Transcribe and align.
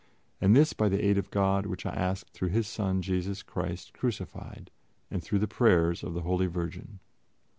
And 0.41 0.55
this 0.55 0.73
by 0.73 0.89
the 0.89 1.05
aid 1.05 1.19
of 1.19 1.29
God, 1.29 1.67
which 1.67 1.85
I 1.85 1.91
ask 1.91 2.27
through 2.31 2.47
His 2.47 2.65
Son 2.65 3.03
Jesus 3.03 3.43
Christ 3.43 3.93
Crucified, 3.93 4.71
and 5.11 5.21
through 5.23 5.37
the 5.37 5.47
prayers 5.47 6.01
of 6.01 6.15
the 6.15 6.21
Holy 6.21 6.47
Virgin." 6.47 6.97